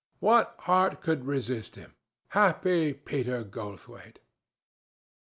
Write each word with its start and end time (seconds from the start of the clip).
What 0.19 0.55
heart 0.61 1.01
could 1.01 1.25
resist 1.27 1.75
him? 1.75 1.93
Happy 2.29 2.91
Peter 2.91 3.43
Goldthwaite! 3.43 4.17